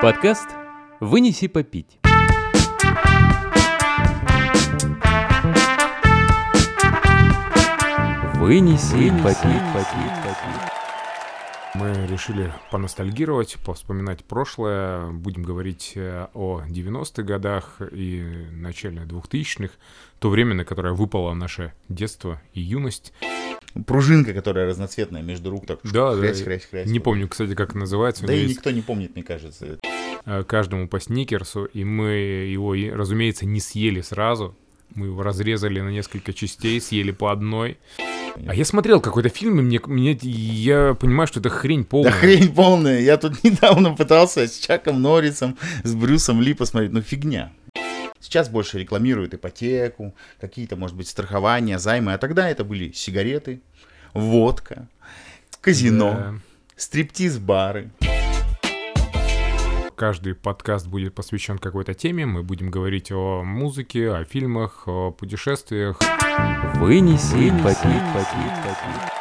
Подкаст 0.00 0.48
«Вынеси 1.00 1.48
попить». 1.48 1.98
Вынеси 8.34 9.10
попить, 9.22 9.62
попить, 9.74 10.14
попить. 10.22 10.72
Мы 11.74 12.06
решили 12.06 12.52
поностальгировать, 12.70 13.56
повспоминать 13.64 14.24
прошлое. 14.24 15.10
Будем 15.10 15.42
говорить 15.42 15.92
э, 15.96 16.26
о 16.34 16.62
90-х 16.66 17.22
годах 17.22 17.80
и 17.92 18.22
начале 18.52 19.02
2000-х. 19.02 19.74
То 20.18 20.30
время, 20.30 20.54
на 20.54 20.64
которое 20.64 20.94
выпало 20.94 21.34
наше 21.34 21.72
детство 21.88 22.40
и 22.54 22.60
юность. 22.60 23.12
Пружинка, 23.86 24.32
которая 24.32 24.66
разноцветная 24.66 25.22
между 25.22 25.50
рук, 25.50 25.66
так 25.66 25.80
Да, 25.84 26.16
хрясь, 26.16 26.38
да. 26.38 26.44
хрясь, 26.44 26.64
хрясь. 26.64 26.88
Не 26.88 27.00
помню, 27.00 27.28
кстати, 27.28 27.54
как 27.54 27.74
называется. 27.74 28.26
Да 28.26 28.32
и 28.32 28.40
есть, 28.44 28.56
никто 28.56 28.70
не 28.70 28.80
помнит, 28.80 29.14
мне 29.14 29.22
кажется. 29.22 29.78
Э, 30.28 30.44
каждому 30.44 30.88
по 30.88 31.00
сникерсу, 31.00 31.64
и 31.64 31.84
мы 31.84 32.10
его, 32.52 32.74
разумеется, 32.96 33.46
не 33.46 33.60
съели 33.60 34.00
сразу. 34.02 34.54
Мы 34.94 35.06
его 35.06 35.22
разрезали 35.22 35.80
на 35.80 35.88
несколько 35.90 36.32
частей, 36.32 36.80
съели 36.80 37.10
по 37.10 37.32
одной. 37.32 37.78
А 38.46 38.54
я 38.54 38.64
смотрел 38.64 39.00
какой-то 39.00 39.28
фильм, 39.30 39.58
и 39.58 39.62
мне, 39.62 39.80
мне 39.86 40.12
я 40.22 40.94
понимаю, 40.94 41.26
что 41.26 41.40
это 41.40 41.48
хрень 41.50 41.84
полная. 41.84 42.12
Да 42.12 42.18
хрень 42.18 42.54
полная. 42.54 43.00
Я 43.00 43.16
тут 43.16 43.42
недавно 43.44 43.94
пытался 43.94 44.46
с 44.46 44.58
Чаком 44.58 45.02
Норрисом, 45.02 45.56
с 45.82 45.94
Брюсом 45.94 46.40
Ли 46.40 46.54
посмотреть. 46.54 46.92
Ну 46.92 47.02
фигня. 47.02 47.52
Сейчас 48.20 48.48
больше 48.48 48.78
рекламируют 48.78 49.34
ипотеку, 49.34 50.14
какие-то, 50.40 50.76
может 50.76 50.96
быть, 50.96 51.08
страхования, 51.08 51.78
займы. 51.78 52.12
А 52.12 52.18
тогда 52.18 52.48
это 52.48 52.64
были 52.64 52.92
сигареты, 52.92 53.60
водка, 54.12 54.88
казино, 55.60 56.10
Да. 56.10 56.34
стриптиз-бары. 56.76 57.90
Каждый 59.98 60.36
подкаст 60.36 60.86
будет 60.86 61.12
посвящен 61.12 61.58
какой-то 61.58 61.92
теме. 61.92 62.24
Мы 62.24 62.44
будем 62.44 62.70
говорить 62.70 63.10
о 63.10 63.42
музыке, 63.42 64.12
о 64.12 64.24
фильмах, 64.24 64.86
о 64.86 65.10
путешествиях. 65.10 65.98
Вынеси 66.76 67.50
попить, 67.64 68.04
попить, 68.14 68.62
попить. 68.62 69.17